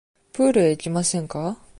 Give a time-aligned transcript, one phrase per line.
[0.33, 1.61] プールへ行きませんか。